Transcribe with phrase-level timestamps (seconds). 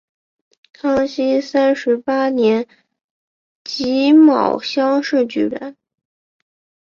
[0.73, 2.67] 康熙三十八年
[3.63, 5.77] 己卯乡试举人。